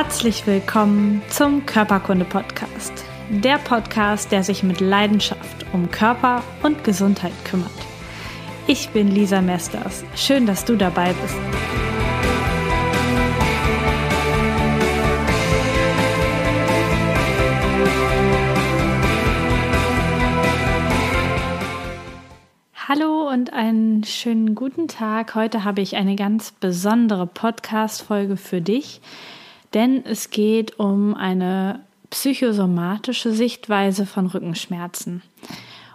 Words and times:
Herzlich 0.00 0.46
willkommen 0.46 1.22
zum 1.28 1.66
Körperkunde-Podcast. 1.66 3.04
Der 3.30 3.58
Podcast, 3.58 4.30
der 4.30 4.44
sich 4.44 4.62
mit 4.62 4.78
Leidenschaft 4.78 5.66
um 5.72 5.90
Körper 5.90 6.44
und 6.62 6.84
Gesundheit 6.84 7.32
kümmert. 7.44 7.72
Ich 8.68 8.90
bin 8.90 9.08
Lisa 9.08 9.40
Mesters. 9.40 10.04
Schön, 10.14 10.46
dass 10.46 10.64
du 10.64 10.76
dabei 10.76 11.12
bist. 11.14 11.34
Hallo 22.86 23.28
und 23.28 23.52
einen 23.52 24.04
schönen 24.04 24.54
guten 24.54 24.86
Tag. 24.86 25.34
Heute 25.34 25.64
habe 25.64 25.80
ich 25.80 25.96
eine 25.96 26.14
ganz 26.14 26.52
besondere 26.52 27.26
Podcast-Folge 27.26 28.36
für 28.36 28.60
dich, 28.60 29.00
denn 29.74 30.04
es 30.04 30.30
geht 30.30 30.78
um 30.78 31.14
eine 31.14 31.80
psychosomatische 32.10 33.32
Sichtweise 33.32 34.06
von 34.06 34.26
Rückenschmerzen. 34.26 35.22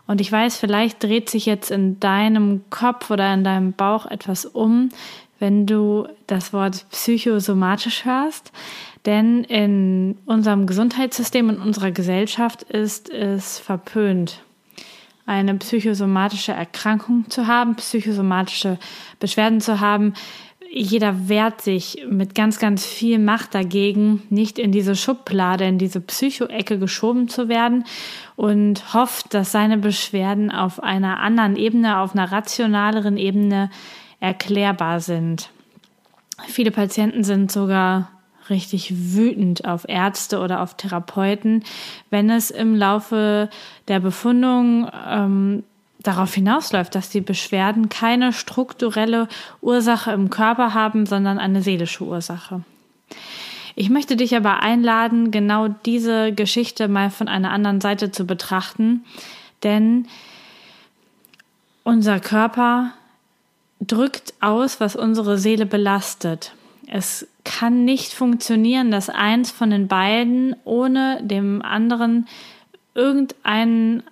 Und 0.06 0.22
ich 0.22 0.32
weiß, 0.32 0.58
vielleicht 0.58 1.02
dreht 1.02 1.30
sich 1.30 1.46
jetzt 1.46 1.72
in 1.72 2.00
deinem 2.00 2.62
Kopf 2.70 3.10
oder 3.10 3.34
in 3.34 3.44
deinem 3.44 3.74
Bauch 3.74 4.06
etwas 4.06 4.46
um, 4.46 4.90
wenn 5.40 5.66
du 5.66 6.08
das 6.28 6.54
Wort 6.54 6.86
psychosomatisch 6.92 8.06
hörst. 8.06 8.52
Denn 9.06 9.44
in 9.44 10.18
unserem 10.26 10.68
Gesundheitssystem, 10.68 11.50
in 11.50 11.58
unserer 11.58 11.92
Gesellschaft 11.92 12.64
ist 12.64 13.10
es 13.10 13.60
verpönt, 13.60 14.42
eine 15.26 15.56
psychosomatische 15.56 16.52
Erkrankung 16.52 17.30
zu 17.30 17.48
haben, 17.48 17.76
psychosomatische 17.76 18.78
Beschwerden 19.20 19.62
zu 19.62 19.80
haben. 19.80 20.14
Jeder 20.76 21.30
wehrt 21.30 21.62
sich 21.62 22.04
mit 22.10 22.34
ganz, 22.34 22.58
ganz 22.58 22.84
viel 22.84 23.20
Macht 23.20 23.54
dagegen, 23.54 24.24
nicht 24.32 24.58
in 24.58 24.72
diese 24.72 24.96
Schublade, 24.96 25.66
in 25.66 25.78
diese 25.78 26.02
Psychoecke 26.02 26.80
geschoben 26.80 27.28
zu 27.28 27.48
werden 27.48 27.86
und 28.36 28.96
hofft, 28.96 29.36
dass 29.36 29.52
seine 29.52 29.78
Beschwerden 29.78 30.50
auf 30.50 30.82
einer 30.82 31.20
anderen 31.20 31.58
Ebene, 31.58 32.00
auf 32.00 32.16
einer 32.16 32.32
rationaleren 32.32 33.18
Ebene 33.18 33.70
erklärbar 34.20 35.00
sind. 35.00 35.52
Viele 36.48 36.72
Patienten 36.72 37.24
sind 37.24 37.52
sogar 37.52 38.10
richtig 38.50 39.14
wütend 39.14 39.66
auf 39.66 39.86
Ärzte 39.88 40.40
oder 40.40 40.62
auf 40.62 40.76
Therapeuten, 40.76 41.64
wenn 42.10 42.32
es 42.32 42.50
im 42.50 42.76
Laufe 42.76 43.48
der 43.88 44.00
Befundung 44.00 44.90
ähm, 45.08 45.64
darauf 46.04 46.34
hinausläuft, 46.34 46.94
dass 46.96 47.10
die 47.10 47.22
Beschwerden 47.22 47.90
keine 47.90 48.34
strukturelle 48.34 49.28
Ursache 49.62 50.12
im 50.12 50.30
Körper 50.30 50.74
haben, 50.74 51.06
sondern 51.06 51.40
eine 51.40 51.62
seelische 51.62 52.04
Ursache. 52.04 52.62
Ich 53.76 53.90
möchte 53.90 54.16
dich 54.16 54.36
aber 54.36 54.62
einladen, 54.62 55.32
genau 55.32 55.68
diese 55.68 56.32
Geschichte 56.32 56.88
mal 56.88 57.10
von 57.10 57.28
einer 57.28 57.52
anderen 57.52 57.82
Seite 57.82 58.12
zu 58.12 58.26
betrachten, 58.26 59.04
denn 59.64 60.08
unser 61.84 62.20
Körper 62.20 62.92
drückt 63.82 64.34
aus, 64.42 64.80
was 64.80 64.96
unsere 64.96 65.38
Seele 65.38 65.66
belastet. 65.66 66.54
Es 66.88 67.28
kann 67.44 67.86
nicht 67.86 68.14
funktionieren, 68.14 68.92
dass 68.92 69.10
eins 69.10 69.52
von 69.52 69.70
den 69.70 69.88
beiden 69.88 70.56
ohne 70.64 71.22
dem 71.24 71.62
anderen 71.62 72.28
irgendein 72.94 74.04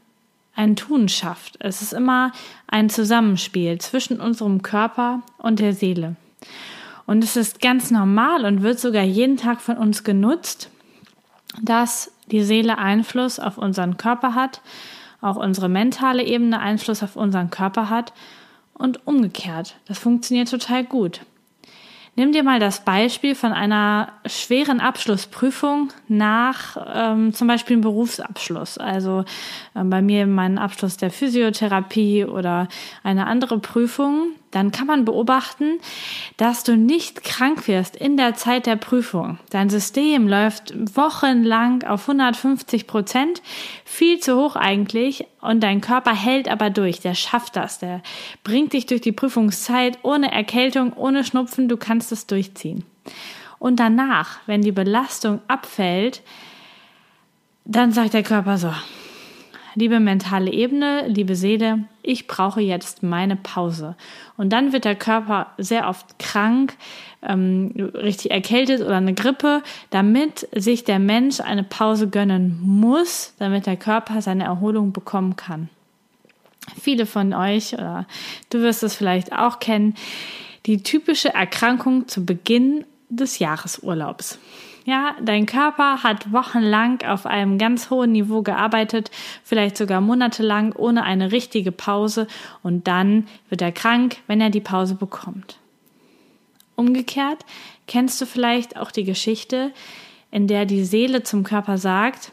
ein 0.55 0.75
Tun 0.75 1.09
schafft. 1.09 1.57
Es 1.59 1.81
ist 1.81 1.93
immer 1.93 2.31
ein 2.67 2.89
Zusammenspiel 2.89 3.79
zwischen 3.79 4.19
unserem 4.19 4.61
Körper 4.61 5.21
und 5.37 5.59
der 5.59 5.73
Seele. 5.73 6.15
Und 7.05 7.23
es 7.23 7.35
ist 7.35 7.61
ganz 7.61 7.91
normal 7.91 8.45
und 8.45 8.61
wird 8.61 8.79
sogar 8.79 9.03
jeden 9.03 9.37
Tag 9.37 9.61
von 9.61 9.77
uns 9.77 10.03
genutzt, 10.03 10.69
dass 11.61 12.11
die 12.27 12.43
Seele 12.43 12.77
Einfluss 12.77 13.39
auf 13.39 13.57
unseren 13.57 13.97
Körper 13.97 14.35
hat, 14.35 14.61
auch 15.19 15.35
unsere 15.35 15.69
mentale 15.69 16.23
Ebene 16.23 16.59
Einfluss 16.59 17.03
auf 17.03 17.15
unseren 17.15 17.49
Körper 17.49 17.89
hat 17.89 18.13
und 18.73 19.05
umgekehrt. 19.05 19.75
Das 19.87 19.99
funktioniert 19.99 20.49
total 20.49 20.83
gut. 20.83 21.21
Nimm 22.15 22.33
dir 22.33 22.43
mal 22.43 22.59
das 22.59 22.83
Beispiel 22.83 23.35
von 23.35 23.53
einer 23.53 24.11
schweren 24.25 24.81
Abschlussprüfung 24.81 25.93
nach 26.09 26.75
ähm, 26.93 27.33
zum 27.33 27.47
Beispiel 27.47 27.75
einem 27.75 27.83
Berufsabschluss. 27.83 28.77
Also 28.77 29.23
ähm, 29.75 29.89
bei 29.89 30.01
mir 30.01 30.27
meinen 30.27 30.57
Abschluss 30.57 30.97
der 30.97 31.09
Physiotherapie 31.09 32.25
oder 32.25 32.67
eine 33.03 33.27
andere 33.27 33.59
Prüfung. 33.59 34.31
Dann 34.51 34.71
kann 34.71 34.85
man 34.85 35.05
beobachten, 35.05 35.79
dass 36.37 36.63
du 36.63 36.75
nicht 36.75 37.23
krank 37.23 37.67
wirst 37.67 37.95
in 37.95 38.17
der 38.17 38.35
Zeit 38.35 38.65
der 38.65 38.75
Prüfung. 38.75 39.39
Dein 39.49 39.69
System 39.69 40.27
läuft 40.27 40.73
wochenlang 40.95 41.83
auf 41.83 42.07
150 42.07 42.85
Prozent, 42.85 43.41
viel 43.85 44.19
zu 44.19 44.35
hoch 44.35 44.55
eigentlich, 44.55 45.25
und 45.39 45.61
dein 45.61 45.81
Körper 45.81 46.13
hält 46.13 46.49
aber 46.49 46.69
durch. 46.69 46.99
Der 46.99 47.15
schafft 47.15 47.55
das. 47.55 47.79
Der 47.79 48.01
bringt 48.43 48.73
dich 48.73 48.85
durch 48.85 49.01
die 49.01 49.11
Prüfungszeit 49.11 49.99
ohne 50.03 50.31
Erkältung, 50.31 50.93
ohne 50.93 51.23
Schnupfen. 51.23 51.67
Du 51.67 51.77
kannst 51.77 52.11
es 52.11 52.27
durchziehen. 52.27 52.83
Und 53.57 53.79
danach, 53.79 54.39
wenn 54.45 54.61
die 54.61 54.71
Belastung 54.71 55.41
abfällt, 55.47 56.21
dann 57.65 57.91
sagt 57.91 58.13
der 58.13 58.23
Körper 58.23 58.57
so, 58.57 58.73
liebe 59.75 59.99
mentale 59.99 60.51
Ebene, 60.51 61.07
liebe 61.07 61.35
Seele, 61.35 61.85
ich 62.03 62.27
brauche 62.27 62.61
jetzt 62.61 63.03
meine 63.03 63.35
Pause. 63.35 63.95
Und 64.37 64.49
dann 64.51 64.73
wird 64.73 64.85
der 64.85 64.95
Körper 64.95 65.51
sehr 65.57 65.87
oft 65.87 66.19
krank, 66.19 66.75
ähm, 67.21 67.91
richtig 67.93 68.31
erkältet 68.31 68.81
oder 68.81 68.97
eine 68.97 69.13
Grippe, 69.13 69.61
damit 69.89 70.47
sich 70.53 70.83
der 70.83 70.99
Mensch 70.99 71.39
eine 71.39 71.63
Pause 71.63 72.09
gönnen 72.09 72.59
muss, 72.61 73.33
damit 73.39 73.65
der 73.65 73.77
Körper 73.77 74.21
seine 74.21 74.43
Erholung 74.43 74.91
bekommen 74.91 75.35
kann. 75.35 75.69
Viele 76.79 77.05
von 77.05 77.33
euch, 77.33 77.73
oder 77.73 78.05
du 78.49 78.61
wirst 78.61 78.83
es 78.83 78.95
vielleicht 78.95 79.33
auch 79.33 79.59
kennen, 79.59 79.95
die 80.65 80.83
typische 80.83 81.33
Erkrankung 81.33 82.07
zu 82.07 82.25
Beginn 82.25 82.85
des 83.09 83.39
Jahresurlaubs. 83.39 84.39
Ja, 84.83 85.15
dein 85.21 85.45
Körper 85.45 86.01
hat 86.01 86.31
wochenlang 86.31 87.03
auf 87.03 87.27
einem 87.27 87.59
ganz 87.59 87.91
hohen 87.91 88.13
Niveau 88.13 88.41
gearbeitet, 88.41 89.11
vielleicht 89.43 89.77
sogar 89.77 90.01
monatelang 90.01 90.73
ohne 90.73 91.03
eine 91.03 91.31
richtige 91.31 91.71
Pause 91.71 92.27
und 92.63 92.87
dann 92.87 93.27
wird 93.49 93.61
er 93.61 93.71
krank, 93.71 94.17
wenn 94.25 94.41
er 94.41 94.49
die 94.49 94.59
Pause 94.59 94.95
bekommt. 94.95 95.59
Umgekehrt 96.75 97.45
kennst 97.85 98.19
du 98.21 98.25
vielleicht 98.25 98.75
auch 98.75 98.89
die 98.89 99.03
Geschichte, 99.03 99.71
in 100.31 100.47
der 100.47 100.65
die 100.65 100.83
Seele 100.83 101.21
zum 101.21 101.43
Körper 101.43 101.77
sagt, 101.77 102.31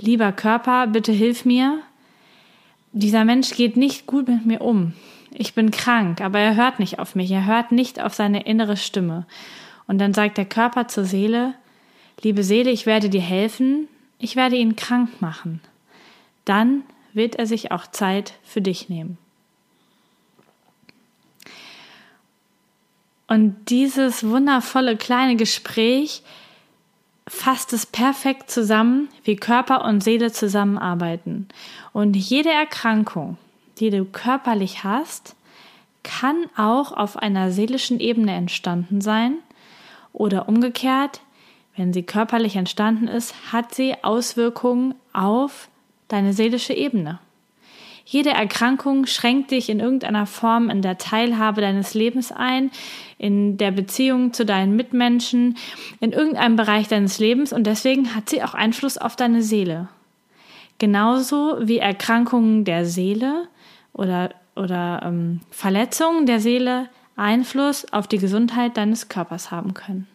lieber 0.00 0.32
Körper, 0.32 0.86
bitte 0.86 1.12
hilf 1.12 1.44
mir, 1.44 1.80
dieser 2.92 3.24
Mensch 3.24 3.50
geht 3.50 3.76
nicht 3.76 4.06
gut 4.06 4.28
mit 4.28 4.46
mir 4.46 4.62
um 4.62 4.94
ich 5.32 5.54
bin 5.54 5.70
krank, 5.70 6.20
aber 6.20 6.38
er 6.38 6.56
hört 6.56 6.78
nicht 6.78 6.98
auf 6.98 7.14
mich, 7.14 7.30
er 7.30 7.46
hört 7.46 7.72
nicht 7.72 8.00
auf 8.00 8.14
seine 8.14 8.42
innere 8.46 8.76
Stimme. 8.76 9.26
Und 9.90 9.98
dann 9.98 10.14
sagt 10.14 10.38
der 10.38 10.44
Körper 10.44 10.86
zur 10.86 11.02
Seele, 11.02 11.52
liebe 12.22 12.44
Seele, 12.44 12.70
ich 12.70 12.86
werde 12.86 13.10
dir 13.10 13.20
helfen, 13.20 13.88
ich 14.20 14.36
werde 14.36 14.54
ihn 14.54 14.76
krank 14.76 15.20
machen. 15.20 15.60
Dann 16.44 16.84
wird 17.12 17.34
er 17.34 17.46
sich 17.46 17.72
auch 17.72 17.88
Zeit 17.88 18.34
für 18.44 18.60
dich 18.60 18.88
nehmen. 18.88 19.18
Und 23.26 23.56
dieses 23.68 24.22
wundervolle 24.22 24.96
kleine 24.96 25.34
Gespräch 25.34 26.22
fasst 27.26 27.72
es 27.72 27.84
perfekt 27.84 28.48
zusammen, 28.48 29.08
wie 29.24 29.34
Körper 29.34 29.84
und 29.84 30.04
Seele 30.04 30.30
zusammenarbeiten. 30.30 31.48
Und 31.92 32.14
jede 32.14 32.52
Erkrankung, 32.52 33.38
die 33.80 33.90
du 33.90 34.04
körperlich 34.04 34.84
hast, 34.84 35.34
kann 36.04 36.44
auch 36.56 36.92
auf 36.92 37.16
einer 37.16 37.50
seelischen 37.50 37.98
Ebene 37.98 38.34
entstanden 38.34 39.00
sein 39.00 39.38
oder 40.12 40.48
umgekehrt, 40.48 41.20
wenn 41.76 41.92
sie 41.92 42.02
körperlich 42.02 42.56
entstanden 42.56 43.08
ist, 43.08 43.52
hat 43.52 43.74
sie 43.74 43.94
Auswirkungen 44.02 44.94
auf 45.12 45.68
deine 46.08 46.32
seelische 46.32 46.74
Ebene. 46.74 47.20
Jede 48.04 48.30
Erkrankung 48.30 49.06
schränkt 49.06 49.52
dich 49.52 49.68
in 49.68 49.78
irgendeiner 49.78 50.26
Form 50.26 50.68
in 50.68 50.82
der 50.82 50.98
Teilhabe 50.98 51.60
deines 51.60 51.94
Lebens 51.94 52.32
ein, 52.32 52.72
in 53.18 53.56
der 53.56 53.70
Beziehung 53.70 54.32
zu 54.32 54.44
deinen 54.44 54.74
Mitmenschen, 54.74 55.56
in 56.00 56.10
irgendeinem 56.10 56.56
Bereich 56.56 56.88
deines 56.88 57.20
Lebens 57.20 57.52
und 57.52 57.68
deswegen 57.68 58.14
hat 58.14 58.28
sie 58.28 58.42
auch 58.42 58.54
Einfluss 58.54 58.98
auf 58.98 59.14
deine 59.14 59.42
Seele. 59.42 59.88
Genauso 60.78 61.56
wie 61.60 61.78
Erkrankungen 61.78 62.64
der 62.64 62.84
Seele 62.84 63.46
oder, 63.92 64.30
oder 64.56 65.02
ähm, 65.04 65.40
Verletzungen 65.50 66.26
der 66.26 66.40
Seele 66.40 66.88
Einfluss 67.20 67.92
auf 67.92 68.08
die 68.08 68.18
Gesundheit 68.18 68.76
deines 68.76 69.08
Körpers 69.08 69.50
haben 69.50 69.74
können. 69.74 70.06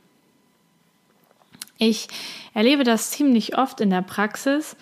Ich 1.77 2.07
erlebe 2.53 2.83
das 2.83 3.11
ziemlich 3.11 3.57
oft 3.57 3.81
in 3.81 3.89
der 3.89 4.01
Praxis, 4.01 4.75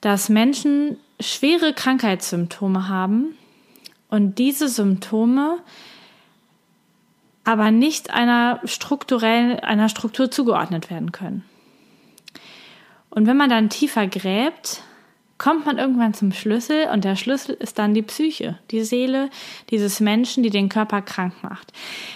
dass 0.00 0.28
Menschen 0.28 0.98
schwere 1.20 1.72
Krankheitssymptome 1.72 2.88
haben 2.88 3.36
und 4.08 4.38
diese 4.38 4.68
Symptome 4.68 5.58
aber 7.44 7.70
nicht 7.70 8.10
einer 8.10 8.60
strukturellen, 8.64 9.60
einer 9.60 9.90
Struktur 9.90 10.30
zugeordnet 10.30 10.90
werden 10.90 11.12
können. 11.12 11.44
Und 13.10 13.26
wenn 13.26 13.36
man 13.36 13.50
dann 13.50 13.68
tiefer 13.68 14.06
gräbt, 14.06 14.82
kommt 15.36 15.66
man 15.66 15.78
irgendwann 15.78 16.14
zum 16.14 16.32
Schlüssel 16.32 16.88
und 16.92 17.04
der 17.04 17.16
Schlüssel 17.16 17.54
ist 17.54 17.78
dann 17.78 17.92
die 17.92 18.02
Psyche, 18.02 18.58
die 18.70 18.82
Seele 18.82 19.30
dieses 19.70 20.00
Menschen, 20.00 20.42
die 20.42 20.50
den 20.50 20.68
Körper 20.68 21.02
krank 21.02 21.34
macht. 21.42 21.72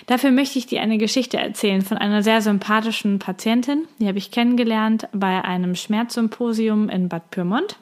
Dafür 0.07 0.31
möchte 0.31 0.59
ich 0.59 0.67
dir 0.67 0.81
eine 0.81 0.99
Geschichte 0.99 1.37
erzählen 1.37 1.83
von 1.83 1.99
einer 1.99 2.23
sehr 2.23 2.41
sympathischen 2.41 3.19
Patientin. 3.19 3.87
Die 3.99 4.07
habe 4.07 4.19
ich 4.19 4.31
kennengelernt 4.31 5.09
bei 5.13 5.45
einem 5.45 5.75
Schmerzsymposium 5.75 6.89
in 6.89 7.09
Bad 7.09 7.31
Pyrmont. 7.31 7.77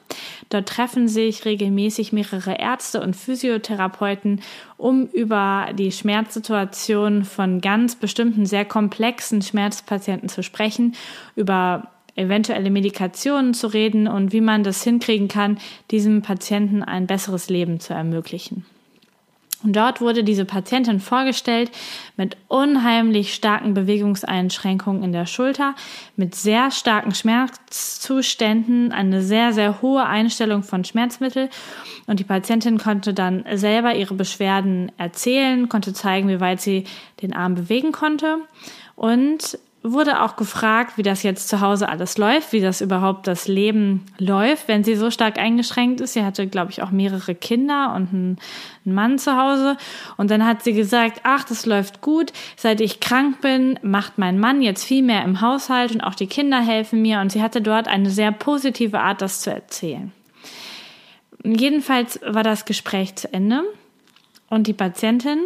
Dort 0.49 0.69
treffen 0.69 1.07
sich 1.07 1.45
regelmäßig 1.45 2.13
mehrere 2.13 2.59
Ärzte 2.59 3.01
und 3.01 3.15
Physiotherapeuten, 3.15 4.41
um 4.77 5.07
über 5.07 5.67
die 5.73 5.91
Schmerzsituation 5.91 7.25
von 7.25 7.61
ganz 7.61 7.95
bestimmten 7.95 8.45
sehr 8.45 8.65
komplexen 8.65 9.41
Schmerzpatienten 9.41 10.29
zu 10.29 10.41
sprechen, 10.41 10.95
über 11.35 11.91
eventuelle 12.17 12.69
Medikationen 12.69 13.53
zu 13.53 13.67
reden 13.67 14.07
und 14.07 14.33
wie 14.33 14.41
man 14.41 14.63
das 14.63 14.83
hinkriegen 14.83 15.27
kann, 15.27 15.57
diesem 15.91 16.21
Patienten 16.21 16.83
ein 16.83 17.07
besseres 17.07 17.49
Leben 17.49 17.79
zu 17.79 17.93
ermöglichen. 17.93 18.65
Und 19.63 19.75
dort 19.75 20.01
wurde 20.01 20.23
diese 20.23 20.45
Patientin 20.45 20.99
vorgestellt 20.99 21.71
mit 22.15 22.37
unheimlich 22.47 23.33
starken 23.33 23.73
Bewegungseinschränkungen 23.73 25.01
in 25.01 25.11
der 25.11 25.25
Schulter, 25.25 25.73
mit 26.15 26.35
sehr 26.35 26.69
starken 26.69 27.15
Schmerzzuständen, 27.15 28.91
eine 28.91 29.23
sehr, 29.23 29.53
sehr 29.53 29.81
hohe 29.81 30.05
Einstellung 30.05 30.61
von 30.61 30.83
Schmerzmittel. 30.83 31.49
Und 32.05 32.19
die 32.19 32.23
Patientin 32.23 32.77
konnte 32.77 33.15
dann 33.15 33.45
selber 33.55 33.95
ihre 33.95 34.13
Beschwerden 34.13 34.91
erzählen, 34.97 35.67
konnte 35.69 35.91
zeigen, 35.91 36.29
wie 36.29 36.39
weit 36.39 36.61
sie 36.61 36.83
den 37.23 37.33
Arm 37.33 37.55
bewegen 37.55 37.91
konnte. 37.91 38.37
Und 38.95 39.57
wurde 39.83 40.21
auch 40.21 40.35
gefragt, 40.35 40.97
wie 40.97 41.03
das 41.03 41.23
jetzt 41.23 41.49
zu 41.49 41.61
Hause 41.61 41.87
alles 41.87 42.17
läuft, 42.17 42.51
wie 42.51 42.61
das 42.61 42.81
überhaupt 42.81 43.27
das 43.27 43.47
Leben 43.47 44.05
läuft, 44.17 44.67
wenn 44.67 44.83
sie 44.83 44.95
so 44.95 45.11
stark 45.11 45.37
eingeschränkt 45.37 46.01
ist. 46.01 46.13
Sie 46.13 46.23
hatte, 46.23 46.47
glaube 46.47 46.71
ich, 46.71 46.81
auch 46.81 46.91
mehrere 46.91 47.35
Kinder 47.35 47.93
und 47.95 48.09
einen, 48.09 48.37
Mann 48.83 49.19
zu 49.19 49.37
Hause. 49.37 49.75
Und 50.15 50.31
dann 50.31 50.45
hat 50.45 50.63
sie 50.63 50.71
gesagt, 50.71 51.19
ach, 51.23 51.43
das 51.43 51.65
läuft 51.65 51.99
gut. 51.99 52.31
Seit 52.55 52.79
ich 52.79 53.01
krank 53.01 53.41
bin, 53.41 53.77
macht 53.81 54.17
mein 54.17 54.39
Mann 54.39 54.61
jetzt 54.61 54.85
viel 54.85 55.03
mehr 55.03 55.25
im 55.25 55.41
Haushalt 55.41 55.91
und 55.91 56.01
auch 56.01 56.15
die 56.15 56.27
Kinder 56.27 56.61
helfen 56.61 57.01
mir. 57.01 57.19
Und 57.19 57.33
sie 57.33 57.41
hatte 57.41 57.61
dort 57.61 57.89
eine 57.89 58.09
sehr 58.09 58.31
positive 58.31 59.01
Art, 59.01 59.21
das 59.21 59.41
zu 59.41 59.51
erzählen. 59.51 60.13
Jedenfalls 61.43 62.19
war 62.25 62.43
das 62.43 62.63
Gespräch 62.63 63.15
zu 63.15 63.31
Ende 63.33 63.63
und 64.49 64.67
die 64.67 64.73
Patientin 64.73 65.39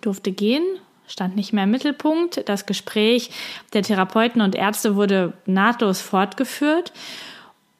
durfte 0.00 0.32
gehen 0.32 0.64
stand 1.14 1.36
nicht 1.36 1.52
mehr 1.52 1.62
im 1.62 1.70
Mittelpunkt. 1.70 2.48
Das 2.48 2.66
Gespräch 2.66 3.30
der 3.72 3.84
Therapeuten 3.84 4.42
und 4.42 4.56
Ärzte 4.56 4.96
wurde 4.96 5.32
nahtlos 5.46 6.00
fortgeführt. 6.00 6.92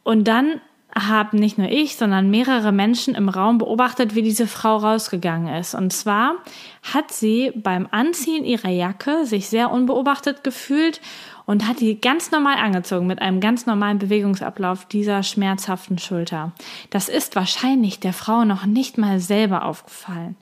Und 0.04 0.28
dann 0.28 0.60
haben 0.96 1.40
nicht 1.40 1.58
nur 1.58 1.68
ich, 1.68 1.96
sondern 1.96 2.30
mehrere 2.30 2.70
Menschen 2.70 3.16
im 3.16 3.28
Raum 3.28 3.58
beobachtet, 3.58 4.14
wie 4.14 4.22
diese 4.22 4.46
Frau 4.46 4.76
rausgegangen 4.76 5.52
ist. 5.52 5.74
Und 5.74 5.92
zwar 5.92 6.36
hat 6.84 7.10
sie 7.10 7.50
beim 7.56 7.88
Anziehen 7.90 8.44
ihrer 8.44 8.68
Jacke 8.68 9.26
sich 9.26 9.48
sehr 9.48 9.72
unbeobachtet 9.72 10.44
gefühlt 10.44 11.00
und 11.44 11.66
hat 11.66 11.80
die 11.80 12.00
ganz 12.00 12.30
normal 12.30 12.58
angezogen 12.58 13.08
mit 13.08 13.20
einem 13.20 13.40
ganz 13.40 13.66
normalen 13.66 13.98
Bewegungsablauf 13.98 14.84
dieser 14.84 15.24
schmerzhaften 15.24 15.98
Schulter. 15.98 16.52
Das 16.90 17.08
ist 17.08 17.34
wahrscheinlich 17.34 17.98
der 17.98 18.12
Frau 18.12 18.44
noch 18.44 18.64
nicht 18.64 18.96
mal 18.96 19.18
selber 19.18 19.64
aufgefallen. 19.64 20.36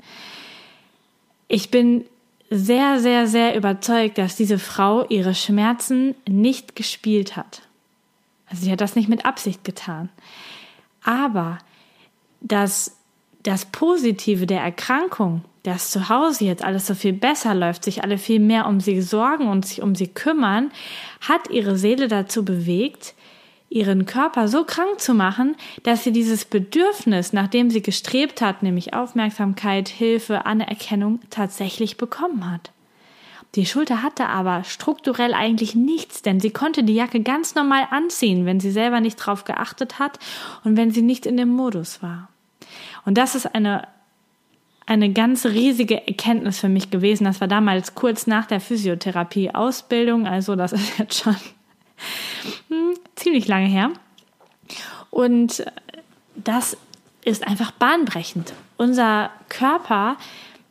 Ich 1.48 1.70
bin 1.70 2.04
sehr, 2.52 3.00
sehr, 3.00 3.26
sehr 3.26 3.56
überzeugt, 3.56 4.18
dass 4.18 4.36
diese 4.36 4.58
Frau 4.58 5.06
ihre 5.08 5.34
Schmerzen 5.34 6.14
nicht 6.28 6.76
gespielt 6.76 7.36
hat. 7.36 7.62
Also 8.46 8.64
sie 8.64 8.72
hat 8.72 8.80
das 8.80 8.96
nicht 8.96 9.08
mit 9.08 9.24
Absicht 9.24 9.64
getan. 9.64 10.10
Aber 11.02 11.58
dass 12.40 12.96
das 13.42 13.64
Positive 13.64 14.46
der 14.46 14.60
Erkrankung, 14.60 15.42
dass 15.62 15.90
zu 15.90 16.08
Hause 16.08 16.44
jetzt 16.44 16.64
alles 16.64 16.86
so 16.86 16.94
viel 16.94 17.12
besser 17.12 17.54
läuft, 17.54 17.84
sich 17.84 18.02
alle 18.02 18.18
viel 18.18 18.40
mehr 18.40 18.66
um 18.66 18.80
sie 18.80 19.00
sorgen 19.00 19.48
und 19.48 19.64
sich 19.64 19.80
um 19.80 19.94
sie 19.94 20.08
kümmern, 20.08 20.70
hat 21.20 21.50
ihre 21.50 21.76
Seele 21.76 22.08
dazu 22.08 22.44
bewegt, 22.44 23.14
ihren 23.72 24.06
Körper 24.06 24.48
so 24.48 24.64
krank 24.64 25.00
zu 25.00 25.14
machen, 25.14 25.56
dass 25.82 26.04
sie 26.04 26.12
dieses 26.12 26.44
Bedürfnis, 26.44 27.32
nach 27.32 27.48
dem 27.48 27.70
sie 27.70 27.82
gestrebt 27.82 28.40
hat, 28.40 28.62
nämlich 28.62 28.94
Aufmerksamkeit, 28.94 29.88
Hilfe, 29.88 30.46
Anerkennung, 30.46 31.20
tatsächlich 31.30 31.96
bekommen 31.96 32.50
hat. 32.50 32.70
Die 33.54 33.66
Schulter 33.66 34.02
hatte 34.02 34.28
aber 34.28 34.64
strukturell 34.64 35.34
eigentlich 35.34 35.74
nichts, 35.74 36.22
denn 36.22 36.40
sie 36.40 36.50
konnte 36.50 36.84
die 36.84 36.94
Jacke 36.94 37.20
ganz 37.20 37.54
normal 37.54 37.86
anziehen, 37.90 38.46
wenn 38.46 38.60
sie 38.60 38.70
selber 38.70 39.00
nicht 39.00 39.16
drauf 39.16 39.44
geachtet 39.44 39.98
hat 39.98 40.18
und 40.64 40.76
wenn 40.76 40.90
sie 40.90 41.02
nicht 41.02 41.26
in 41.26 41.36
dem 41.36 41.50
Modus 41.50 42.02
war. 42.02 42.28
Und 43.04 43.18
das 43.18 43.34
ist 43.34 43.54
eine 43.54 43.88
eine 44.84 45.12
ganz 45.12 45.46
riesige 45.46 46.08
Erkenntnis 46.08 46.58
für 46.58 46.68
mich 46.68 46.90
gewesen. 46.90 47.24
Das 47.24 47.40
war 47.40 47.46
damals 47.46 47.94
kurz 47.94 48.26
nach 48.26 48.46
der 48.46 48.60
Physiotherapie-Ausbildung, 48.60 50.26
also 50.26 50.56
das 50.56 50.72
ist 50.72 50.98
jetzt 50.98 51.22
schon 51.22 51.36
hm, 52.68 52.91
ziemlich 53.22 53.46
lange 53.48 53.68
her. 53.68 53.90
Und 55.10 55.64
das 56.36 56.76
ist 57.24 57.46
einfach 57.46 57.70
bahnbrechend. 57.72 58.52
Unser 58.76 59.30
Körper 59.48 60.16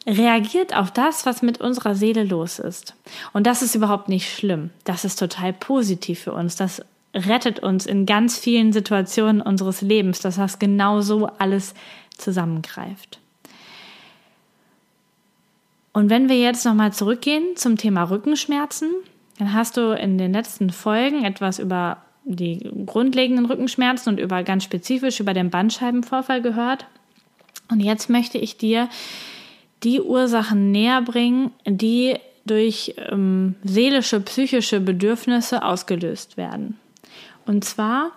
reagiert 0.07 0.75
auf 0.75 0.91
das, 0.91 1.25
was 1.25 1.41
mit 1.41 1.61
unserer 1.61 1.95
Seele 1.95 2.23
los 2.23 2.59
ist. 2.59 2.95
Und 3.33 3.45
das 3.45 3.61
ist 3.61 3.75
überhaupt 3.75 4.09
nicht 4.09 4.33
schlimm. 4.33 4.71
Das 4.83 5.05
ist 5.05 5.19
total 5.19 5.53
positiv 5.53 6.21
für 6.21 6.33
uns. 6.33 6.55
Das 6.55 6.81
rettet 7.13 7.59
uns 7.59 7.85
in 7.85 8.05
ganz 8.05 8.37
vielen 8.37 8.73
Situationen 8.73 9.41
unseres 9.41 9.81
Lebens, 9.81 10.19
dass 10.19 10.37
das 10.37 10.59
genau 10.59 11.01
so 11.01 11.27
alles 11.27 11.73
zusammengreift. 12.17 13.19
Und 15.93 16.09
wenn 16.09 16.29
wir 16.29 16.39
jetzt 16.39 16.65
nochmal 16.65 16.93
zurückgehen 16.93 17.55
zum 17.55 17.77
Thema 17.77 18.03
Rückenschmerzen, 18.03 18.91
dann 19.37 19.53
hast 19.53 19.77
du 19.77 19.95
in 19.95 20.17
den 20.17 20.33
letzten 20.33 20.69
Folgen 20.69 21.25
etwas 21.25 21.59
über 21.59 21.97
die 22.23 22.69
grundlegenden 22.85 23.45
Rückenschmerzen 23.45 24.13
und 24.13 24.19
über 24.19 24.43
ganz 24.43 24.63
spezifisch 24.63 25.19
über 25.19 25.33
den 25.33 25.49
Bandscheibenvorfall 25.49 26.41
gehört. 26.41 26.85
Und 27.69 27.79
jetzt 27.79 28.09
möchte 28.09 28.37
ich 28.37 28.57
dir 28.57 28.89
die 29.83 30.01
Ursachen 30.01 30.71
näher 30.71 31.01
bringen, 31.01 31.51
die 31.65 32.15
durch 32.45 32.95
ähm, 33.09 33.55
seelische, 33.63 34.19
psychische 34.21 34.79
Bedürfnisse 34.79 35.63
ausgelöst 35.63 36.37
werden. 36.37 36.79
Und 37.45 37.65
zwar 37.65 38.11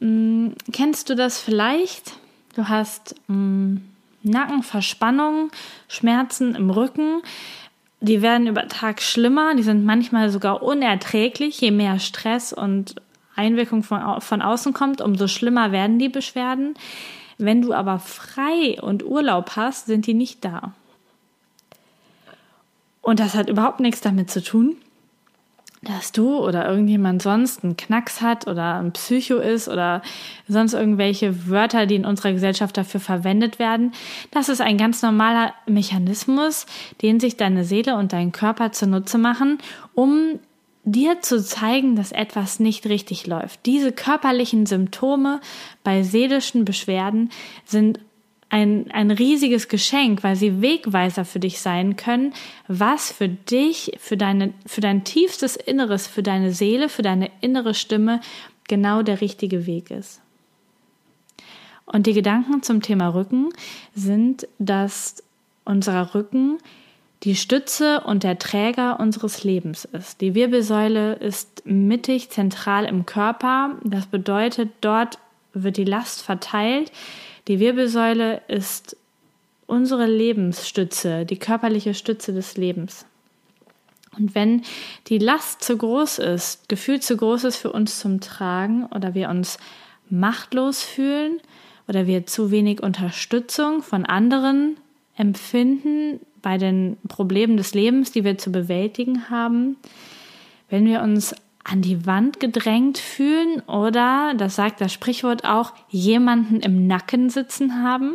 mh, 0.00 0.08
mm, 0.08 0.54
kennst 0.72 1.10
du 1.10 1.14
das 1.14 1.38
vielleicht? 1.38 2.12
Du 2.54 2.68
hast 2.68 3.14
mh, 3.28 3.36
mm, 3.36 3.82
Nackenverspannung, 4.24 5.50
Schmerzen 5.88 6.54
im 6.54 6.70
Rücken 6.70 7.22
die 8.02 8.20
werden 8.20 8.48
über 8.48 8.66
Tag 8.66 9.00
schlimmer, 9.00 9.54
die 9.54 9.62
sind 9.62 9.84
manchmal 9.84 10.28
sogar 10.28 10.62
unerträglich. 10.64 11.60
Je 11.60 11.70
mehr 11.70 12.00
Stress 12.00 12.52
und 12.52 12.96
Einwirkung 13.36 13.82
von, 13.82 14.20
von 14.20 14.42
außen 14.42 14.72
kommt, 14.72 15.00
umso 15.00 15.26
schlimmer 15.26 15.72
werden 15.72 15.98
die 15.98 16.08
Beschwerden. 16.08 16.74
Wenn 17.38 17.62
du 17.62 17.72
aber 17.72 17.98
frei 17.98 18.80
und 18.80 19.04
Urlaub 19.04 19.56
hast, 19.56 19.86
sind 19.86 20.06
die 20.06 20.14
nicht 20.14 20.44
da. 20.44 20.72
Und 23.00 23.18
das 23.18 23.34
hat 23.34 23.48
überhaupt 23.48 23.80
nichts 23.80 24.00
damit 24.00 24.30
zu 24.30 24.42
tun, 24.42 24.76
dass 25.82 26.12
du 26.12 26.38
oder 26.38 26.68
irgendjemand 26.68 27.20
sonst 27.20 27.64
einen 27.64 27.76
Knacks 27.76 28.20
hat 28.20 28.46
oder 28.46 28.76
ein 28.78 28.92
Psycho 28.92 29.38
ist 29.38 29.68
oder 29.68 30.02
sonst 30.46 30.74
irgendwelche 30.74 31.48
Wörter, 31.48 31.86
die 31.86 31.96
in 31.96 32.06
unserer 32.06 32.32
Gesellschaft 32.32 32.76
dafür 32.76 33.00
verwendet 33.00 33.58
werden. 33.58 33.92
Das 34.30 34.48
ist 34.48 34.60
ein 34.60 34.78
ganz 34.78 35.02
normaler 35.02 35.52
Mechanismus, 35.66 36.66
den 37.02 37.18
sich 37.18 37.36
deine 37.36 37.64
Seele 37.64 37.96
und 37.96 38.12
dein 38.12 38.30
Körper 38.30 38.70
zunutze 38.70 39.18
machen, 39.18 39.58
um 39.94 40.38
dir 40.84 41.20
zu 41.20 41.42
zeigen, 41.42 41.96
dass 41.96 42.12
etwas 42.12 42.58
nicht 42.58 42.86
richtig 42.86 43.26
läuft. 43.26 43.66
Diese 43.66 43.92
körperlichen 43.92 44.66
Symptome 44.66 45.40
bei 45.84 46.02
seelischen 46.02 46.64
Beschwerden 46.64 47.30
sind 47.64 48.00
ein, 48.48 48.90
ein 48.90 49.10
riesiges 49.10 49.68
Geschenk, 49.68 50.22
weil 50.22 50.36
sie 50.36 50.60
Wegweiser 50.60 51.24
für 51.24 51.40
dich 51.40 51.60
sein 51.60 51.96
können, 51.96 52.34
was 52.68 53.10
für 53.10 53.28
dich, 53.28 53.92
für 53.98 54.16
deine, 54.16 54.52
für 54.66 54.82
dein 54.82 55.04
tiefstes 55.04 55.56
Inneres, 55.56 56.06
für 56.06 56.22
deine 56.22 56.52
Seele, 56.52 56.88
für 56.90 57.02
deine 57.02 57.30
innere 57.40 57.72
Stimme 57.72 58.20
genau 58.68 59.02
der 59.02 59.20
richtige 59.22 59.66
Weg 59.66 59.90
ist. 59.90 60.20
Und 61.86 62.06
die 62.06 62.12
Gedanken 62.12 62.62
zum 62.62 62.82
Thema 62.82 63.08
Rücken 63.08 63.50
sind, 63.94 64.46
dass 64.58 65.22
unser 65.64 66.14
Rücken 66.14 66.58
die 67.22 67.36
Stütze 67.36 68.00
und 68.00 68.24
der 68.24 68.38
Träger 68.38 68.98
unseres 68.98 69.44
Lebens 69.44 69.84
ist. 69.84 70.20
Die 70.20 70.34
Wirbelsäule 70.34 71.14
ist 71.14 71.62
mittig 71.64 72.30
zentral 72.30 72.84
im 72.84 73.06
Körper. 73.06 73.76
Das 73.84 74.06
bedeutet, 74.06 74.70
dort 74.80 75.18
wird 75.52 75.76
die 75.76 75.84
Last 75.84 76.22
verteilt. 76.22 76.90
Die 77.46 77.60
Wirbelsäule 77.60 78.42
ist 78.48 78.96
unsere 79.66 80.06
Lebensstütze, 80.06 81.24
die 81.24 81.38
körperliche 81.38 81.94
Stütze 81.94 82.32
des 82.32 82.56
Lebens. 82.56 83.06
Und 84.18 84.34
wenn 84.34 84.62
die 85.06 85.18
Last 85.18 85.62
zu 85.62 85.76
groß 85.76 86.18
ist, 86.18 86.68
Gefühl 86.68 87.00
zu 87.00 87.16
groß 87.16 87.44
ist 87.44 87.56
für 87.56 87.72
uns 87.72 88.00
zum 88.00 88.20
Tragen 88.20 88.86
oder 88.86 89.14
wir 89.14 89.30
uns 89.30 89.58
machtlos 90.10 90.82
fühlen 90.82 91.40
oder 91.88 92.06
wir 92.06 92.26
zu 92.26 92.50
wenig 92.50 92.82
Unterstützung 92.82 93.82
von 93.82 94.04
anderen 94.04 94.76
empfinden 95.16 96.20
bei 96.42 96.58
den 96.58 96.96
Problemen 97.08 97.56
des 97.56 97.74
Lebens, 97.74 98.12
die 98.12 98.24
wir 98.24 98.36
zu 98.36 98.50
bewältigen 98.52 99.30
haben, 99.30 99.76
wenn 100.68 100.84
wir 100.86 101.02
uns 101.02 101.34
an 101.64 101.80
die 101.80 102.06
Wand 102.06 102.40
gedrängt 102.40 102.98
fühlen 102.98 103.60
oder, 103.62 104.34
das 104.36 104.56
sagt 104.56 104.80
das 104.80 104.92
Sprichwort 104.92 105.44
auch, 105.44 105.72
jemanden 105.88 106.60
im 106.60 106.86
Nacken 106.86 107.30
sitzen 107.30 107.82
haben, 107.82 108.14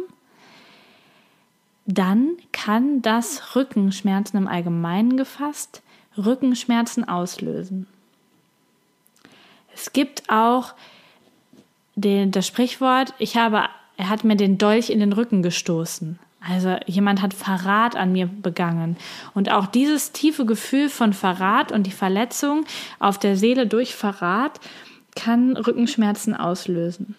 dann 1.86 2.32
kann 2.52 3.02
das 3.02 3.56
Rückenschmerzen 3.56 4.38
im 4.38 4.48
Allgemeinen 4.48 5.16
gefasst 5.16 5.82
Rückenschmerzen 6.18 7.08
auslösen. 7.08 7.88
Es 9.74 9.94
gibt 9.94 10.24
auch 10.30 10.74
den, 11.96 12.32
das 12.32 12.48
Sprichwort, 12.48 13.14
ich 13.20 13.38
habe, 13.38 13.70
er 13.96 14.10
hat 14.10 14.24
mir 14.24 14.36
den 14.36 14.58
Dolch 14.58 14.90
in 14.90 15.00
den 15.00 15.14
Rücken 15.14 15.44
gestoßen. 15.44 16.20
Also 16.50 16.78
jemand 16.86 17.22
hat 17.22 17.34
Verrat 17.34 17.96
an 17.96 18.14
mir 18.14 18.28
begangen. 18.28 18.96
Und 19.34 19.52
auch 19.52 19.66
dieses 19.66 20.14
tiefe 20.14 20.46
Gefühl 20.46 20.90
von 20.90 21.14
Verrat 21.14 21.72
und 21.72 21.84
die 21.84 21.92
Verletzung 21.92 22.66
auf 23.00 23.18
der 23.18 23.36
Seele 23.36 23.68
durch 23.68 23.96
Verrat 23.96 24.60
kann 25.16 25.58
Rückenschmerzen 25.58 26.36
auslösen. 26.36 27.16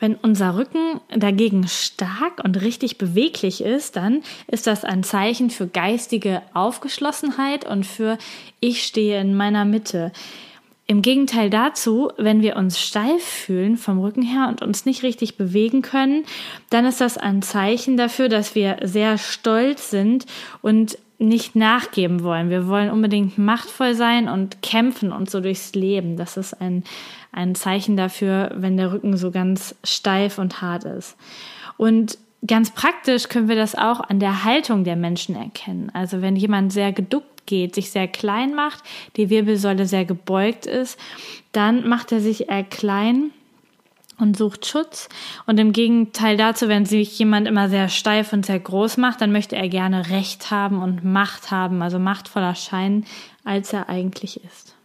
Wenn 0.00 0.14
unser 0.14 0.56
Rücken 0.56 1.00
dagegen 1.14 1.68
stark 1.68 2.42
und 2.42 2.62
richtig 2.62 2.96
beweglich 2.96 3.62
ist, 3.62 3.96
dann 3.96 4.22
ist 4.46 4.66
das 4.66 4.82
ein 4.82 5.02
Zeichen 5.04 5.50
für 5.50 5.66
geistige 5.66 6.40
Aufgeschlossenheit 6.54 7.66
und 7.66 7.84
für 7.84 8.16
ich 8.60 8.82
stehe 8.82 9.20
in 9.20 9.34
meiner 9.34 9.66
Mitte. 9.66 10.10
Im 10.90 11.02
Gegenteil 11.02 11.50
dazu, 11.50 12.10
wenn 12.16 12.42
wir 12.42 12.56
uns 12.56 12.80
steif 12.80 13.22
fühlen 13.22 13.76
vom 13.76 14.00
Rücken 14.00 14.22
her 14.22 14.48
und 14.48 14.60
uns 14.60 14.86
nicht 14.86 15.04
richtig 15.04 15.36
bewegen 15.36 15.82
können, 15.82 16.24
dann 16.68 16.84
ist 16.84 17.00
das 17.00 17.16
ein 17.16 17.42
Zeichen 17.42 17.96
dafür, 17.96 18.28
dass 18.28 18.56
wir 18.56 18.78
sehr 18.82 19.16
stolz 19.16 19.90
sind 19.90 20.26
und 20.62 20.98
nicht 21.16 21.54
nachgeben 21.54 22.24
wollen. 22.24 22.50
Wir 22.50 22.66
wollen 22.66 22.90
unbedingt 22.90 23.38
machtvoll 23.38 23.94
sein 23.94 24.28
und 24.28 24.62
kämpfen 24.62 25.12
und 25.12 25.30
so 25.30 25.40
durchs 25.40 25.74
Leben. 25.74 26.16
Das 26.16 26.36
ist 26.36 26.54
ein, 26.54 26.82
ein 27.30 27.54
Zeichen 27.54 27.96
dafür, 27.96 28.50
wenn 28.56 28.76
der 28.76 28.92
Rücken 28.92 29.16
so 29.16 29.30
ganz 29.30 29.76
steif 29.84 30.38
und 30.38 30.60
hart 30.60 30.82
ist. 30.82 31.16
Und 31.76 32.18
ganz 32.46 32.70
praktisch 32.70 33.28
können 33.28 33.48
wir 33.48 33.56
das 33.56 33.74
auch 33.74 34.00
an 34.00 34.20
der 34.20 34.44
Haltung 34.44 34.84
der 34.84 34.96
Menschen 34.96 35.36
erkennen. 35.36 35.90
Also 35.92 36.22
wenn 36.22 36.36
jemand 36.36 36.72
sehr 36.72 36.92
geduckt 36.92 37.46
geht, 37.46 37.74
sich 37.74 37.90
sehr 37.90 38.08
klein 38.08 38.54
macht, 38.54 38.82
die 39.16 39.30
Wirbelsäule 39.30 39.86
sehr 39.86 40.04
gebeugt 40.04 40.66
ist, 40.66 40.98
dann 41.52 41.88
macht 41.88 42.12
er 42.12 42.20
sich 42.20 42.48
eher 42.48 42.64
klein 42.64 43.30
und 44.18 44.36
sucht 44.36 44.66
Schutz. 44.66 45.08
Und 45.46 45.58
im 45.58 45.72
Gegenteil 45.72 46.36
dazu, 46.36 46.68
wenn 46.68 46.86
sich 46.86 47.18
jemand 47.18 47.48
immer 47.48 47.68
sehr 47.68 47.88
steif 47.88 48.32
und 48.32 48.46
sehr 48.46 48.60
groß 48.60 48.98
macht, 48.98 49.20
dann 49.20 49.32
möchte 49.32 49.56
er 49.56 49.68
gerne 49.68 50.10
Recht 50.10 50.50
haben 50.50 50.82
und 50.82 51.04
Macht 51.04 51.50
haben, 51.50 51.82
also 51.82 51.98
machtvoller 51.98 52.54
scheinen, 52.54 53.06
als 53.44 53.72
er 53.72 53.88
eigentlich 53.88 54.40
ist. 54.44 54.76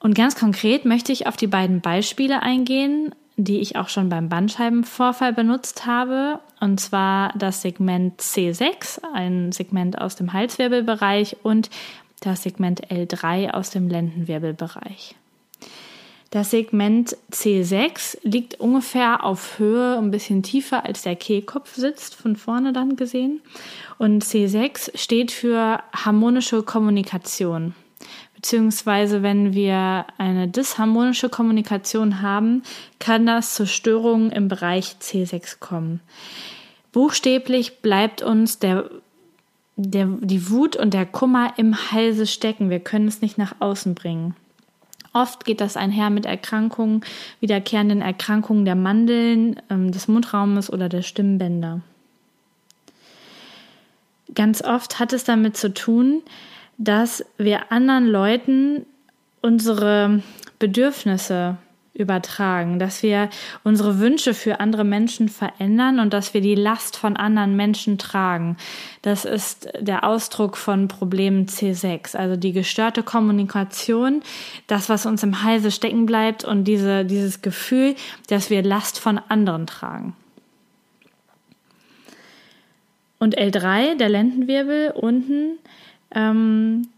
Und 0.00 0.14
ganz 0.14 0.36
konkret 0.36 0.84
möchte 0.84 1.12
ich 1.12 1.26
auf 1.26 1.36
die 1.36 1.46
beiden 1.46 1.80
Beispiele 1.80 2.42
eingehen, 2.42 3.14
die 3.36 3.60
ich 3.60 3.76
auch 3.76 3.88
schon 3.88 4.08
beim 4.08 4.28
Bandscheibenvorfall 4.28 5.32
benutzt 5.32 5.86
habe. 5.86 6.40
Und 6.60 6.80
zwar 6.80 7.32
das 7.36 7.62
Segment 7.62 8.20
C6, 8.20 9.00
ein 9.12 9.52
Segment 9.52 10.00
aus 10.00 10.16
dem 10.16 10.32
Halswirbelbereich 10.32 11.36
und 11.42 11.70
das 12.20 12.42
Segment 12.42 12.88
L3 12.90 13.50
aus 13.50 13.70
dem 13.70 13.88
Lendenwirbelbereich. 13.88 15.14
Das 16.30 16.50
Segment 16.50 17.16
C6 17.30 18.18
liegt 18.24 18.58
ungefähr 18.58 19.22
auf 19.22 19.60
Höhe 19.60 19.96
ein 19.96 20.10
bisschen 20.10 20.42
tiefer 20.42 20.84
als 20.84 21.02
der 21.02 21.14
Kehlkopf 21.14 21.76
sitzt, 21.76 22.16
von 22.16 22.34
vorne 22.34 22.72
dann 22.72 22.96
gesehen. 22.96 23.40
Und 23.98 24.24
C6 24.24 24.96
steht 24.96 25.30
für 25.30 25.80
harmonische 25.92 26.64
Kommunikation. 26.64 27.74
Beziehungsweise 28.44 29.22
wenn 29.22 29.54
wir 29.54 30.04
eine 30.18 30.48
disharmonische 30.48 31.30
Kommunikation 31.30 32.20
haben, 32.20 32.62
kann 32.98 33.24
das 33.24 33.54
zu 33.54 33.66
Störungen 33.66 34.30
im 34.30 34.48
Bereich 34.48 34.96
C6 35.00 35.60
kommen. 35.60 36.00
Buchstäblich 36.92 37.78
bleibt 37.80 38.20
uns 38.20 38.58
der 38.58 38.90
der, 39.76 40.08
die 40.20 40.50
Wut 40.50 40.76
und 40.76 40.92
der 40.92 41.06
Kummer 41.06 41.54
im 41.56 41.90
Halse 41.90 42.26
stecken. 42.26 42.68
Wir 42.68 42.80
können 42.80 43.08
es 43.08 43.22
nicht 43.22 43.38
nach 43.38 43.54
außen 43.60 43.94
bringen. 43.94 44.36
Oft 45.14 45.46
geht 45.46 45.62
das 45.62 45.78
einher 45.78 46.10
mit 46.10 46.26
Erkrankungen, 46.26 47.02
wiederkehrenden 47.40 48.02
Erkrankungen 48.02 48.66
der 48.66 48.74
Mandeln, 48.74 49.58
ähm, 49.70 49.90
des 49.90 50.06
Mundraumes 50.06 50.70
oder 50.70 50.90
der 50.90 51.00
Stimmbänder. 51.00 51.80
Ganz 54.34 54.62
oft 54.62 54.98
hat 54.98 55.14
es 55.14 55.24
damit 55.24 55.56
zu 55.56 55.72
tun, 55.72 56.20
dass 56.78 57.24
wir 57.38 57.70
anderen 57.72 58.06
Leuten 58.06 58.86
unsere 59.42 60.22
Bedürfnisse 60.58 61.58
übertragen, 61.94 62.80
dass 62.80 63.04
wir 63.04 63.30
unsere 63.62 64.00
Wünsche 64.00 64.34
für 64.34 64.58
andere 64.58 64.82
Menschen 64.82 65.28
verändern 65.28 66.00
und 66.00 66.12
dass 66.12 66.34
wir 66.34 66.40
die 66.40 66.56
Last 66.56 66.96
von 66.96 67.16
anderen 67.16 67.54
Menschen 67.54 67.98
tragen. 67.98 68.56
Das 69.02 69.24
ist 69.24 69.68
der 69.78 70.02
Ausdruck 70.02 70.56
von 70.56 70.88
Problem 70.88 71.46
C6, 71.46 72.16
also 72.16 72.36
die 72.36 72.52
gestörte 72.52 73.04
Kommunikation, 73.04 74.22
das, 74.66 74.88
was 74.88 75.06
uns 75.06 75.22
im 75.22 75.44
Halse 75.44 75.70
stecken 75.70 76.04
bleibt 76.04 76.44
und 76.44 76.64
diese, 76.64 77.04
dieses 77.04 77.42
Gefühl, 77.42 77.94
dass 78.28 78.50
wir 78.50 78.64
Last 78.64 78.98
von 78.98 79.20
anderen 79.28 79.68
tragen. 79.68 80.16
Und 83.20 83.38
L3, 83.38 83.96
der 83.96 84.08
Lendenwirbel 84.08 84.90
unten, 84.90 85.58
ähm, 86.10 86.88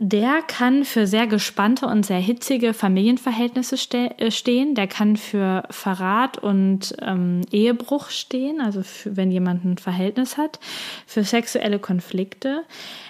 der 0.00 0.42
kann 0.42 0.84
für 0.84 1.06
sehr 1.06 1.26
gespannte 1.26 1.86
und 1.86 2.04
sehr 2.04 2.18
hitzige 2.18 2.74
Familienverhältnisse 2.74 3.76
ste 3.76 4.18
äh, 4.18 4.30
stehen. 4.30 4.74
Der 4.74 4.88
kann 4.88 5.16
für 5.16 5.64
Verrat 5.70 6.38
und 6.38 6.96
ähm, 7.00 7.42
Ehebruch 7.52 8.10
stehen, 8.10 8.60
also 8.60 8.82
für, 8.82 9.16
wenn 9.16 9.30
jemand 9.30 9.64
ein 9.64 9.78
Verhältnis 9.78 10.36
hat, 10.36 10.58
für 11.06 11.22
sexuelle 11.22 11.78
Konflikte. 11.78 12.64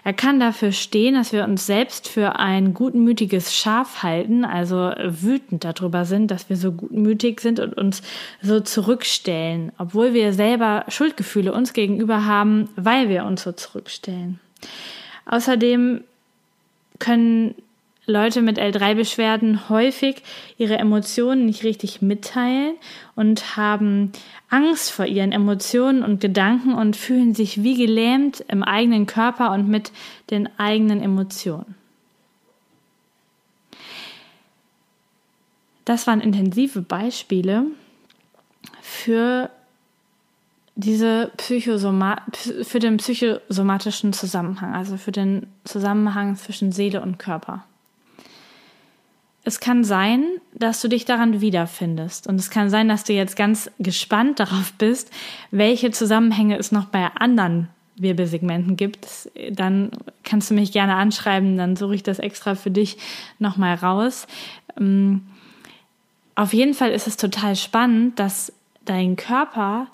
Er 0.05 0.13
kann 0.13 0.41
dafür 0.41 0.73
stehen, 0.73 1.15
dass 1.15 1.33
wir 1.33 1.45
uns 1.45 1.65
selbst 1.65 2.09
für 2.09 2.39
ein 2.39 2.75
gutmütiges 2.75 3.55
Schaf 3.55 4.03
halten, 4.03 4.45
also 4.45 4.93
wütend 5.05 5.65
darüber 5.65 6.05
sind, 6.05 6.31
dass 6.31 6.51
wir 6.51 6.57
so 6.57 6.73
gutmütig 6.73 7.41
sind 7.41 7.61
und 7.61 7.75
uns 7.79 8.03
so 8.43 8.61
zurückstellen, 8.61 9.73
obwohl 9.79 10.13
wir 10.13 10.35
selber 10.35 10.85
Schuldgefühle 10.89 11.53
uns 11.53 11.73
gegenüber 11.73 12.27
haben, 12.27 12.69
weil 12.77 13.09
wir 13.09 13.25
uns 13.25 13.43
so 13.43 13.53
zurückstellen. 13.53 14.39
Außerdem 15.27 16.05
können 16.99 17.55
Leute 18.07 18.43
mit 18.43 18.59
L3-Beschwerden 18.59 19.71
häufig 19.71 20.23
ihre 20.59 20.77
Emotionen 20.77 21.47
nicht 21.47 21.65
richtig 21.65 22.03
mitteilen 22.03 22.75
und 23.17 23.57
haben 23.57 24.13
Angst 24.51 24.91
vor 24.91 25.07
ihren 25.07 25.33
Emotionen 25.33 26.03
und 26.03 26.21
Gedanken 26.21 26.75
und 26.75 26.97
fühlen 26.97 27.35
sich 27.35 27.63
wie 27.63 27.77
gelähmt 27.77 28.45
im 28.49 28.63
eigenen 28.63 29.07
Körper 29.07 29.53
und 29.53 29.69
mit 29.69 29.91
den 30.31 30.49
eigenen 30.59 31.03
Emotionen. 31.03 31.75
Das 35.87 36.07
waren 36.07 36.21
intensive 36.21 36.83
Beispiele 36.83 37.67
für 38.83 39.51
diese 40.77 41.31
Psychosoma 41.37 42.23
für 42.63 42.81
den 42.81 42.97
psychosomatischen 42.97 44.13
Zusammenhang, 44.13 44.75
also 44.75 44.97
für 44.97 45.13
den 45.13 45.47
Zusammenhang 45.65 46.37
zwischen 46.37 46.73
Seele 46.73 47.01
und 47.01 47.19
Körper. 47.19 47.65
Es 49.45 49.61
kann 49.61 49.85
sein, 49.85 50.25
dass 50.55 50.81
du 50.81 50.89
dich 50.89 51.05
daran 51.05 51.41
wiederfindest. 51.41 52.27
Und 52.27 52.37
es 52.37 52.51
kann 52.51 52.71
sein, 52.71 52.89
dass 52.89 53.05
du 53.05 53.13
jetzt 53.13 53.37
ganz 53.37 53.71
gespannt 53.79 54.41
darauf 54.41 54.73
bist, 54.73 55.11
welche 55.51 55.91
Zusammenhänge 55.91 56.59
es 56.59 56.73
noch 56.73 56.87
bei 56.87 57.09
anderen 57.15 57.69
Wirbelsegmenten 57.97 58.77
gibt. 58.77 59.07
Dann 59.53 59.91
kannst 60.25 60.51
du 60.51 60.55
mich 60.55 60.73
gerne 60.73 60.97
anschreiben, 60.97 61.57
dann 61.57 61.77
suche 61.77 61.95
ich 61.95 62.03
das 62.03 62.19
extra 62.19 62.55
für 62.55 62.71
dich 62.71 62.97
nochmal 63.39 63.75
raus. 63.75 64.27
Ähm, 64.81 65.27
auf 66.35 66.53
jeden 66.53 66.75
Fall 66.75 66.91
ist 66.91 67.07
es 67.07 67.17
total 67.17 67.55
spannend, 67.55 68.19
dass 68.19 68.53
dein 68.87 69.17
Körper 69.17 69.89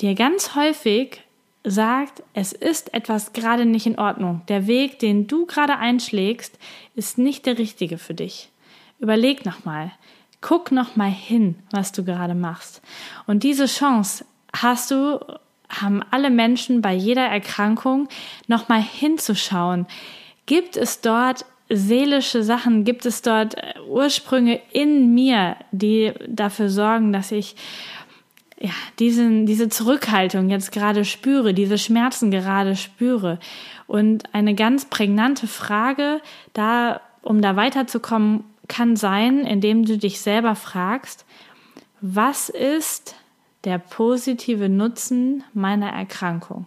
dir 0.00 0.14
ganz 0.14 0.54
häufig 0.54 1.22
sagt, 1.64 2.22
es 2.34 2.52
ist 2.52 2.92
etwas 2.92 3.32
gerade 3.32 3.64
nicht 3.64 3.86
in 3.86 3.98
Ordnung. 3.98 4.42
Der 4.48 4.66
Weg, 4.66 4.98
den 4.98 5.26
du 5.26 5.46
gerade 5.46 5.78
einschlägst, 5.78 6.58
ist 6.94 7.18
nicht 7.18 7.46
der 7.46 7.58
richtige 7.58 7.98
für 7.98 8.14
dich. 8.14 8.50
Überleg 8.98 9.44
nochmal. 9.46 9.92
Guck 10.40 10.72
nochmal 10.72 11.10
hin, 11.10 11.56
was 11.70 11.92
du 11.92 12.04
gerade 12.04 12.34
machst. 12.34 12.82
Und 13.26 13.42
diese 13.42 13.66
Chance 13.66 14.26
hast 14.52 14.90
du 14.90 15.18
haben 15.68 16.02
alle 16.10 16.30
Menschen 16.30 16.82
bei 16.82 16.94
jeder 16.94 17.26
Erkrankung 17.26 18.08
nochmal 18.46 18.82
hinzuschauen. 18.82 19.86
Gibt 20.46 20.76
es 20.76 21.00
dort 21.00 21.44
seelische 21.68 22.42
Sachen, 22.42 22.84
gibt 22.84 23.06
es 23.06 23.22
dort 23.22 23.56
Ursprünge 23.88 24.60
in 24.72 25.14
mir, 25.14 25.56
die 25.72 26.12
dafür 26.28 26.68
sorgen, 26.68 27.12
dass 27.12 27.32
ich 27.32 27.56
ja, 28.64 28.70
diesen, 28.98 29.44
diese 29.44 29.68
Zurückhaltung 29.68 30.48
jetzt 30.48 30.72
gerade 30.72 31.04
spüre, 31.04 31.52
diese 31.52 31.76
Schmerzen 31.76 32.30
gerade 32.30 32.76
spüre. 32.76 33.38
Und 33.86 34.34
eine 34.34 34.54
ganz 34.54 34.86
prägnante 34.86 35.46
Frage, 35.46 36.22
da, 36.54 37.02
um 37.20 37.42
da 37.42 37.56
weiterzukommen, 37.56 38.42
kann 38.66 38.96
sein, 38.96 39.40
indem 39.44 39.84
du 39.84 39.98
dich 39.98 40.22
selber 40.22 40.54
fragst, 40.54 41.26
was 42.00 42.48
ist 42.48 43.16
der 43.64 43.76
positive 43.76 44.70
Nutzen 44.70 45.44
meiner 45.52 45.90
Erkrankung? 45.90 46.66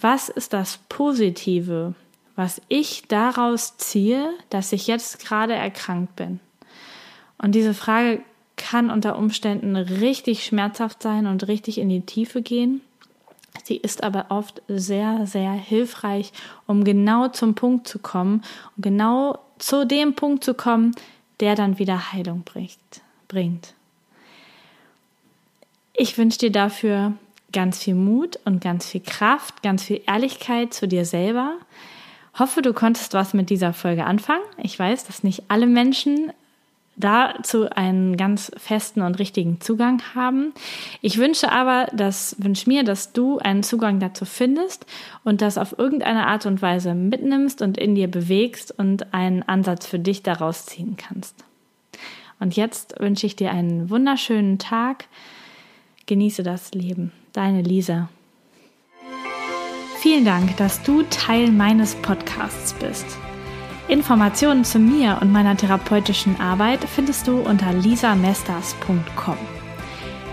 Was 0.00 0.28
ist 0.28 0.52
das 0.52 0.80
Positive, 0.88 1.94
was 2.34 2.60
ich 2.66 3.04
daraus 3.06 3.76
ziehe, 3.76 4.28
dass 4.50 4.72
ich 4.72 4.88
jetzt 4.88 5.24
gerade 5.24 5.54
erkrankt 5.54 6.16
bin? 6.16 6.40
Und 7.38 7.54
diese 7.54 7.74
Frage 7.74 8.22
kann 8.62 8.90
unter 8.90 9.18
Umständen 9.18 9.74
richtig 9.74 10.44
schmerzhaft 10.44 11.02
sein 11.02 11.26
und 11.26 11.48
richtig 11.48 11.78
in 11.78 11.88
die 11.88 12.02
Tiefe 12.02 12.42
gehen. 12.42 12.80
Sie 13.64 13.76
ist 13.76 14.04
aber 14.04 14.26
oft 14.28 14.62
sehr, 14.68 15.26
sehr 15.26 15.50
hilfreich, 15.50 16.32
um 16.68 16.84
genau 16.84 17.28
zum 17.28 17.54
Punkt 17.56 17.88
zu 17.88 17.98
kommen 17.98 18.42
und 18.76 18.82
genau 18.84 19.38
zu 19.58 19.84
dem 19.84 20.14
Punkt 20.14 20.44
zu 20.44 20.54
kommen, 20.54 20.94
der 21.40 21.56
dann 21.56 21.80
wieder 21.80 22.12
Heilung 22.12 22.44
bringt. 22.44 23.74
Ich 25.92 26.16
wünsche 26.16 26.38
dir 26.38 26.52
dafür 26.52 27.14
ganz 27.52 27.82
viel 27.82 27.94
Mut 27.94 28.38
und 28.44 28.62
ganz 28.62 28.86
viel 28.86 29.02
Kraft, 29.02 29.62
ganz 29.62 29.82
viel 29.82 30.02
Ehrlichkeit 30.06 30.72
zu 30.72 30.86
dir 30.86 31.04
selber. 31.04 31.56
Hoffe, 32.38 32.62
du 32.62 32.72
konntest 32.72 33.12
was 33.12 33.34
mit 33.34 33.50
dieser 33.50 33.72
Folge 33.72 34.04
anfangen. 34.04 34.44
Ich 34.62 34.78
weiß, 34.78 35.04
dass 35.04 35.24
nicht 35.24 35.44
alle 35.48 35.66
Menschen 35.66 36.32
dazu 36.96 37.68
einen 37.70 38.16
ganz 38.16 38.52
festen 38.56 39.02
und 39.02 39.18
richtigen 39.18 39.60
Zugang 39.60 40.02
haben. 40.14 40.52
Ich 41.00 41.18
wünsche 41.18 41.50
aber, 41.50 41.86
dass 41.92 42.36
wünsche 42.38 42.68
mir, 42.68 42.84
dass 42.84 43.12
du 43.12 43.38
einen 43.38 43.62
Zugang 43.62 43.98
dazu 43.98 44.24
findest 44.24 44.86
und 45.24 45.40
das 45.40 45.58
auf 45.58 45.78
irgendeine 45.78 46.26
Art 46.26 46.46
und 46.46 46.60
Weise 46.62 46.94
mitnimmst 46.94 47.62
und 47.62 47.78
in 47.78 47.94
dir 47.94 48.08
bewegst 48.08 48.76
und 48.78 49.14
einen 49.14 49.42
Ansatz 49.42 49.86
für 49.86 49.98
dich 49.98 50.22
daraus 50.22 50.66
ziehen 50.66 50.96
kannst. 50.96 51.44
Und 52.40 52.56
jetzt 52.56 52.98
wünsche 52.98 53.26
ich 53.26 53.36
dir 53.36 53.52
einen 53.52 53.88
wunderschönen 53.88 54.58
Tag. 54.58 55.06
Genieße 56.06 56.42
das 56.42 56.72
Leben. 56.72 57.12
Deine 57.32 57.62
Lisa. 57.62 58.08
Vielen 59.98 60.24
Dank, 60.24 60.56
dass 60.56 60.82
du 60.82 61.04
Teil 61.04 61.52
meines 61.52 61.94
Podcasts 61.94 62.74
bist. 62.74 63.06
Informationen 63.92 64.64
zu 64.64 64.78
mir 64.78 65.18
und 65.20 65.32
meiner 65.32 65.54
therapeutischen 65.54 66.40
Arbeit 66.40 66.80
findest 66.84 67.28
du 67.28 67.40
unter 67.40 67.74
lisamesters.com. 67.74 69.36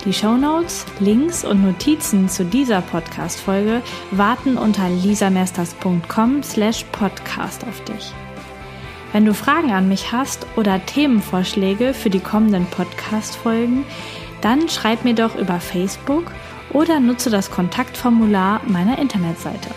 Die 0.05 0.13
Shownotes, 0.13 0.85
Links 1.01 1.43
und 1.43 1.65
Notizen 1.65 2.29
zu 2.29 2.45
dieser 2.45 2.79
Podcast-Folge 2.79 3.81
warten 4.11 4.57
unter 4.57 4.87
lisamesters.com 4.87 6.41
slash 6.41 6.85
podcast 6.93 7.65
auf 7.67 7.83
dich. 7.83 8.13
Wenn 9.11 9.25
du 9.25 9.33
Fragen 9.33 9.71
an 9.71 9.89
mich 9.89 10.13
hast 10.13 10.47
oder 10.55 10.85
Themenvorschläge 10.85 11.93
für 11.93 12.09
die 12.09 12.21
kommenden 12.21 12.65
Podcast-Folgen, 12.67 13.83
dann 14.39 14.69
schreib 14.69 15.03
mir 15.03 15.15
doch 15.15 15.35
über 15.35 15.59
Facebook 15.59 16.31
oder 16.71 17.01
nutze 17.01 17.29
das 17.29 17.51
Kontaktformular 17.51 18.61
meiner 18.67 18.97
Internetseite. 18.99 19.69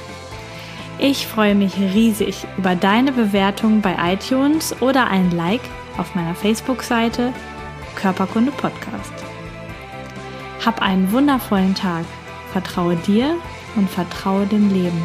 Ich 1.04 1.26
freue 1.26 1.56
mich 1.56 1.76
riesig 1.76 2.46
über 2.56 2.76
deine 2.76 3.10
Bewertung 3.10 3.80
bei 3.80 3.96
iTunes 4.14 4.80
oder 4.80 5.08
ein 5.08 5.32
Like 5.32 5.62
auf 5.98 6.14
meiner 6.14 6.36
Facebook-Seite 6.36 7.32
Körperkunde 7.96 8.52
Podcast. 8.52 9.12
Hab 10.64 10.80
einen 10.80 11.10
wundervollen 11.10 11.74
Tag. 11.74 12.04
Vertraue 12.52 12.94
dir 12.94 13.34
und 13.74 13.90
vertraue 13.90 14.46
dem 14.46 14.72
Leben. 14.72 15.02